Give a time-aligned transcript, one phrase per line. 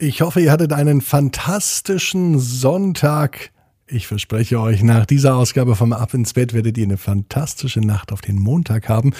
[0.00, 3.50] Ich hoffe, ihr hattet einen fantastischen Sonntag.
[3.88, 8.12] Ich verspreche euch, nach dieser Ausgabe vom Ab ins Bett werdet ihr eine fantastische Nacht
[8.12, 9.12] auf den Montag haben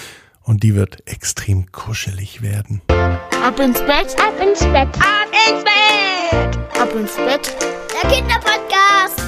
[0.44, 2.80] und die wird extrem kuschelig werden.
[2.90, 7.56] Ab ins Bett, ab ins Bett, ab ins Bett, ab ins Bett.
[8.00, 9.20] Der Kinderpodcast.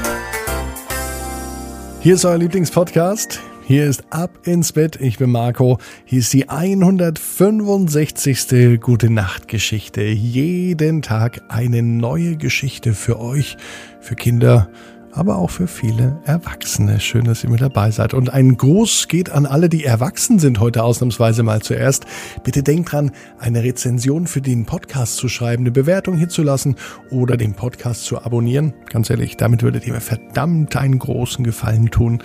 [2.01, 3.41] Hier ist euer Lieblingspodcast.
[3.71, 4.99] Hier ist Ab ins Bett.
[5.01, 5.79] Ich bin Marco.
[6.05, 8.81] Hier ist die 165.
[8.81, 10.03] Gute Nacht Geschichte.
[10.03, 13.57] Jeden Tag eine neue Geschichte für euch,
[14.01, 14.69] für Kinder
[15.13, 17.01] aber auch für viele Erwachsene.
[17.01, 18.15] Schön, dass ihr mit dabei seid.
[18.15, 22.07] Und ein Gruß geht an alle, die erwachsen sind, heute ausnahmsweise mal zuerst.
[22.45, 26.77] Bitte denkt dran, eine Rezension für den Podcast zu schreiben, eine Bewertung hinzulassen
[27.11, 28.73] oder den Podcast zu abonnieren.
[28.89, 32.23] Ganz ehrlich, damit würdet ihr mir verdammt einen großen Gefallen tun.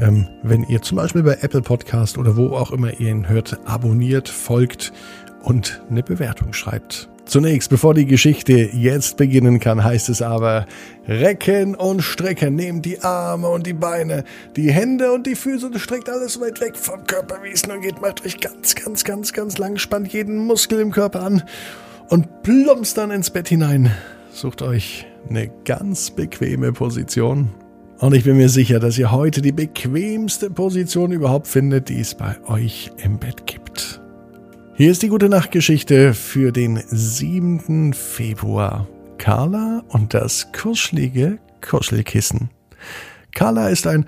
[0.00, 3.58] Ähm, wenn ihr zum Beispiel bei Apple Podcast oder wo auch immer ihr ihn hört,
[3.66, 4.92] abonniert, folgt
[5.42, 7.08] und eine Bewertung schreibt.
[7.26, 10.66] Zunächst, bevor die Geschichte jetzt beginnen kann, heißt es aber,
[11.06, 14.24] recken und strecken, nehmt die Arme und die Beine,
[14.56, 17.78] die Hände und die Füße und streckt alles weit weg vom Körper, wie es nur
[17.78, 21.44] geht, macht euch ganz, ganz, ganz, ganz lang, spannt jeden Muskel im Körper an
[22.08, 23.92] und plumpst dann ins Bett hinein.
[24.32, 27.50] Sucht euch eine ganz bequeme Position.
[28.00, 32.14] Und ich bin mir sicher, dass ihr heute die bequemste Position überhaupt findet, die es
[32.14, 34.00] bei euch im Bett gibt.
[34.74, 37.92] Hier ist die gute Nachtgeschichte für den 7.
[37.92, 38.88] Februar.
[39.18, 42.48] Carla und das kuschelige Kuschelkissen.
[43.34, 44.06] Carla ist ein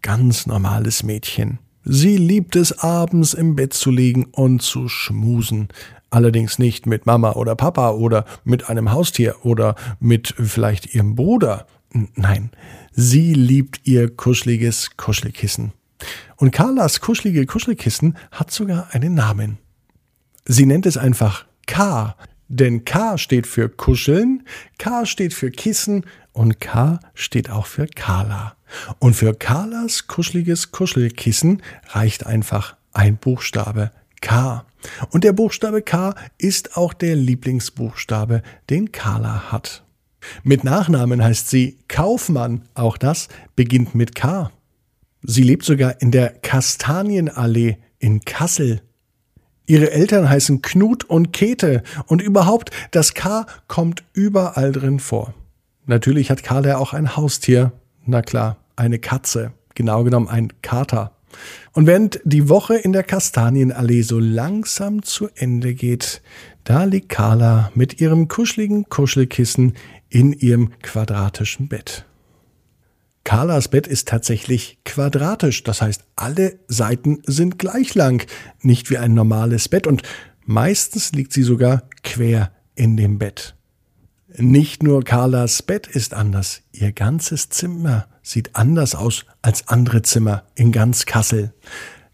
[0.00, 1.58] ganz normales Mädchen.
[1.84, 5.68] Sie liebt es, abends im Bett zu liegen und zu schmusen.
[6.08, 11.66] Allerdings nicht mit Mama oder Papa oder mit einem Haustier oder mit vielleicht ihrem Bruder.
[11.94, 12.50] Nein,
[12.92, 15.72] sie liebt ihr kuscheliges Kuschelkissen.
[16.36, 19.58] Und Carlas kuschelige Kuschelkissen hat sogar einen Namen.
[20.44, 22.16] Sie nennt es einfach K,
[22.48, 24.42] denn K steht für Kuscheln,
[24.76, 28.56] K steht für Kissen und K steht auch für Carla.
[28.98, 34.64] Und für Carlas kuscheliges Kuschelkissen reicht einfach ein Buchstabe K.
[35.10, 39.83] Und der Buchstabe K ist auch der Lieblingsbuchstabe, den Carla hat.
[40.42, 44.50] Mit Nachnamen heißt sie Kaufmann, auch das beginnt mit K.
[45.22, 48.82] Sie lebt sogar in der Kastanienallee in Kassel.
[49.66, 55.32] Ihre Eltern heißen Knut und Käthe und überhaupt, das K kommt überall drin vor.
[55.86, 57.72] Natürlich hat Karl ja auch ein Haustier.
[58.04, 59.52] Na klar, eine Katze.
[59.74, 61.13] Genau genommen ein Kater.
[61.72, 66.22] Und während die Woche in der Kastanienallee so langsam zu Ende geht,
[66.64, 69.74] da liegt Carla mit ihrem kuscheligen Kuschelkissen
[70.08, 72.06] in ihrem quadratischen Bett.
[73.24, 78.26] Carlas Bett ist tatsächlich quadratisch, das heißt, alle Seiten sind gleich lang,
[78.60, 80.02] nicht wie ein normales Bett und
[80.44, 83.53] meistens liegt sie sogar quer in dem Bett.
[84.36, 90.42] Nicht nur Carlas Bett ist anders, ihr ganzes Zimmer sieht anders aus als andere Zimmer
[90.56, 91.54] in ganz Kassel.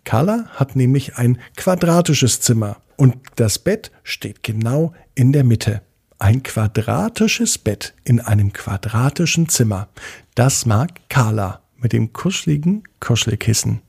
[0.05, 5.81] Carla hat nämlich ein quadratisches Zimmer und das Bett steht genau in der Mitte.
[6.19, 9.89] Ein quadratisches Bett in einem quadratischen Zimmer.
[10.35, 13.81] Das mag Carla mit dem kuscheligen Kuschelkissen.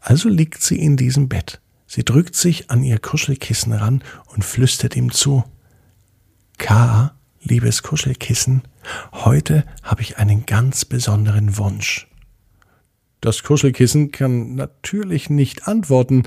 [0.00, 1.60] Also liegt sie in diesem Bett.
[1.86, 5.44] Sie drückt sich an ihr Kuschelkissen ran und flüstert ihm zu.
[6.58, 8.62] K, liebes Kuschelkissen,
[9.12, 12.06] heute habe ich einen ganz besonderen Wunsch.
[13.20, 16.22] Das Kuschelkissen kann natürlich nicht antworten,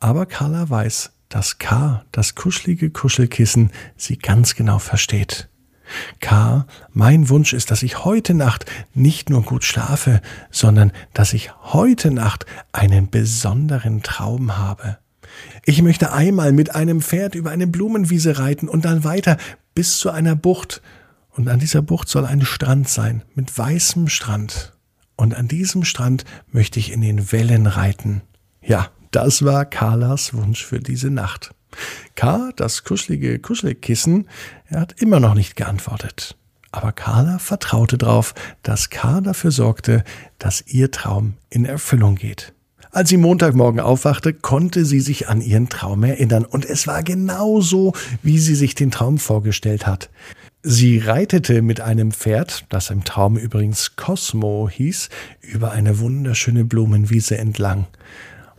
[0.00, 5.48] aber Carla weiß, dass K, das kuschelige Kuschelkissen, sie ganz genau versteht.
[6.20, 10.20] K, mein Wunsch ist, dass ich heute Nacht nicht nur gut schlafe,
[10.50, 14.98] sondern dass ich heute Nacht einen besonderen Traum habe.
[15.68, 19.36] Ich möchte einmal mit einem Pferd über eine Blumenwiese reiten und dann weiter
[19.74, 20.80] bis zu einer Bucht.
[21.28, 24.72] Und an dieser Bucht soll ein Strand sein, mit weißem Strand.
[25.14, 28.22] Und an diesem Strand möchte ich in den Wellen reiten.
[28.62, 31.50] Ja, das war Carlas Wunsch für diese Nacht.
[32.14, 34.26] K, das kuschelige Kuschelkissen,
[34.68, 36.38] er hat immer noch nicht geantwortet.
[36.72, 40.02] Aber Carla vertraute darauf, dass K dafür sorgte,
[40.38, 42.54] dass ihr Traum in Erfüllung geht.
[42.90, 47.60] Als sie Montagmorgen aufwachte, konnte sie sich an ihren Traum erinnern, und es war genau
[47.60, 47.92] so,
[48.22, 50.10] wie sie sich den Traum vorgestellt hat.
[50.62, 55.08] Sie reitete mit einem Pferd, das im Traum übrigens Cosmo hieß,
[55.40, 57.86] über eine wunderschöne Blumenwiese entlang.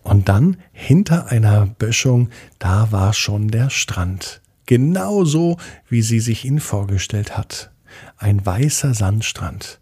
[0.03, 4.41] Und dann hinter einer Böschung, da war schon der Strand.
[4.65, 5.57] Genauso,
[5.89, 7.71] wie sie sich ihn vorgestellt hat.
[8.17, 9.79] Ein weißer Sandstrand.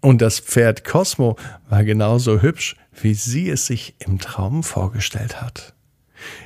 [0.00, 1.36] Und das Pferd Cosmo
[1.68, 5.74] war genauso hübsch, wie sie es sich im Traum vorgestellt hat.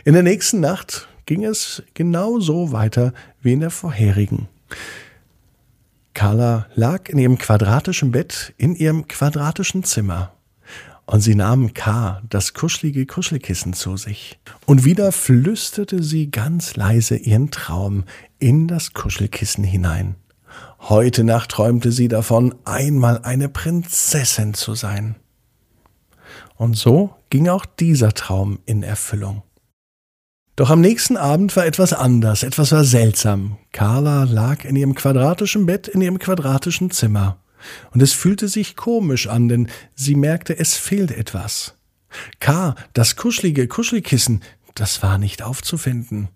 [0.05, 4.49] In der nächsten Nacht ging es genauso weiter wie in der vorherigen.
[6.15, 10.33] Carla lag in ihrem quadratischen Bett in ihrem quadratischen Zimmer.
[11.07, 14.39] Und sie nahm K, das kuschelige Kuschelkissen, zu sich.
[14.65, 18.05] Und wieder flüsterte sie ganz leise ihren Traum
[18.39, 20.15] in das Kuschelkissen hinein.
[20.91, 25.17] Heute Nacht träumte sie davon, einmal eine Prinzessin zu sein.
[26.57, 29.43] Und so ging auch dieser Traum in Erfüllung.
[30.57, 33.57] Doch am nächsten Abend war etwas anders, etwas war seltsam.
[33.73, 37.39] Carla lag in ihrem quadratischen Bett in ihrem quadratischen Zimmer.
[37.93, 41.79] Und es fühlte sich komisch an, denn sie merkte, es fehlt etwas.
[42.41, 44.43] K, das kuschelige Kuschelkissen,
[44.75, 46.29] das war nicht aufzufinden.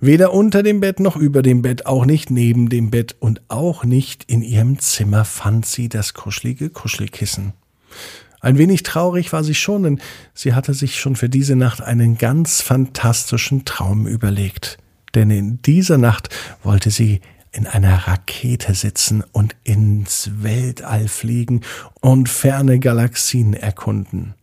[0.00, 3.84] Weder unter dem Bett noch über dem Bett, auch nicht neben dem Bett und auch
[3.84, 7.52] nicht in ihrem Zimmer fand sie das kuschelige Kuschelkissen.
[8.40, 10.00] Ein wenig traurig war sie schon, denn
[10.34, 14.78] sie hatte sich schon für diese Nacht einen ganz fantastischen Traum überlegt.
[15.14, 16.28] Denn in dieser Nacht
[16.62, 21.62] wollte sie in einer Rakete sitzen und ins Weltall fliegen
[22.00, 24.34] und ferne Galaxien erkunden.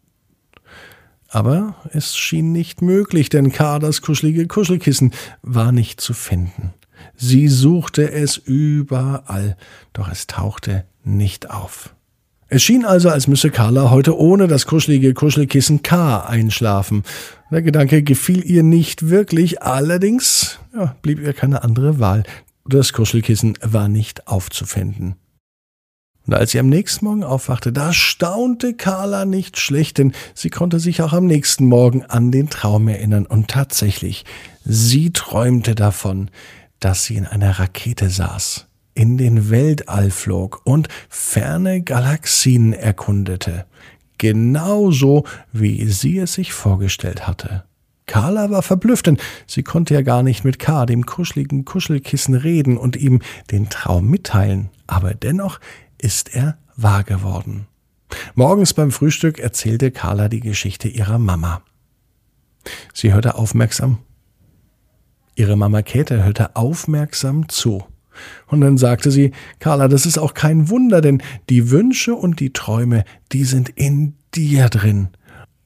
[1.34, 6.76] Aber es schien nicht möglich, denn Kadas kuschelige Kuschelkissen war nicht zu finden.
[7.16, 9.58] Sie suchte es überall,
[9.94, 11.96] doch es tauchte nicht auf.
[12.50, 17.02] Es schien also, als müsse Carla heute ohne das kuschelige Kuschelkissen K einschlafen.
[17.50, 22.26] Der Gedanke gefiel ihr nicht wirklich, allerdings ja, blieb ihr keine andere Wahl.
[22.64, 25.16] Das Kuschelkissen war nicht aufzufinden.
[26.26, 30.80] Und als sie am nächsten Morgen aufwachte, da staunte Carla nicht schlecht, denn sie konnte
[30.80, 33.26] sich auch am nächsten Morgen an den Traum erinnern.
[33.26, 34.24] Und tatsächlich,
[34.64, 36.30] sie träumte davon,
[36.80, 43.66] dass sie in einer Rakete saß in den Weltall flog und ferne Galaxien erkundete,
[44.18, 47.64] genauso wie sie es sich vorgestellt hatte.
[48.06, 49.18] Carla war verblüfft, denn
[49.48, 54.10] sie konnte ja gar nicht mit K, dem kuscheligen Kuschelkissen, reden und ihm den Traum
[54.10, 55.60] mitteilen, aber dennoch
[56.04, 57.68] ist er wahr geworden.
[58.36, 61.62] Morgens beim Frühstück erzählte Carla die Geschichte ihrer Mama.
[62.94, 64.00] Sie hörte aufmerksam.
[65.36, 67.86] Ihre Mama Käthe hörte aufmerksam zu.
[68.48, 72.54] Und dann sagte sie, Carla, das ist auch kein Wunder, denn die Wünsche und die
[72.54, 75.10] Träume, die sind in dir drin.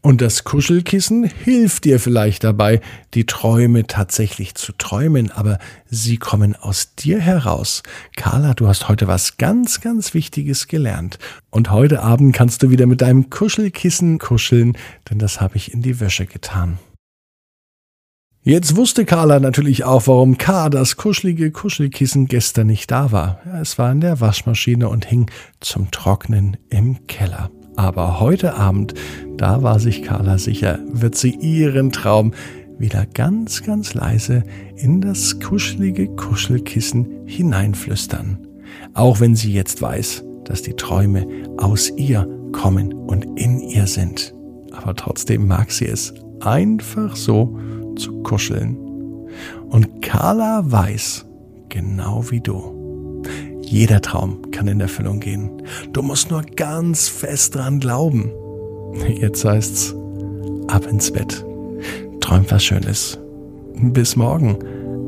[0.07, 2.79] Und das Kuschelkissen hilft dir vielleicht dabei,
[3.13, 5.59] die Träume tatsächlich zu träumen, aber
[5.89, 7.83] sie kommen aus dir heraus.
[8.15, 11.19] Carla, du hast heute was ganz, ganz Wichtiges gelernt.
[11.49, 14.77] Und heute Abend kannst du wieder mit deinem Kuschelkissen kuscheln,
[15.09, 16.77] denn das habe ich in die Wäsche getan.
[18.43, 23.41] Jetzt wusste Carla natürlich auch, warum K, das kuschelige Kuschelkissen, gestern nicht da war.
[23.61, 27.51] Es war in der Waschmaschine und hing zum Trocknen im Keller.
[27.77, 28.95] Aber heute Abend,
[29.37, 32.33] da war sich Carla sicher, wird sie ihren Traum
[32.79, 34.43] wieder ganz, ganz leise
[34.75, 38.39] in das kuschelige Kuschelkissen hineinflüstern.
[38.93, 41.27] Auch wenn sie jetzt weiß, dass die Träume
[41.57, 44.33] aus ihr kommen und in ihr sind.
[44.71, 47.59] Aber trotzdem mag sie es einfach so,
[47.95, 48.77] zu kuscheln.
[49.69, 51.25] Und Carla weiß,
[51.69, 52.76] genau wie du,
[53.67, 55.49] jeder Traum kann in Erfüllung gehen.
[55.93, 58.31] Du musst nur ganz fest dran glauben.
[59.07, 59.95] Jetzt heißt's,
[60.67, 61.45] ab ins Bett.
[62.21, 63.19] Träumt was Schönes.
[63.75, 64.57] Bis morgen,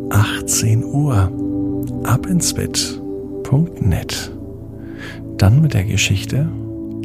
[0.10, 1.32] 18 Uhr.
[2.04, 4.32] Ab ins Bett.net.
[5.38, 6.50] Dann mit der Geschichte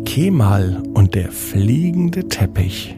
[0.05, 2.97] Kemal und der fliegende Teppich.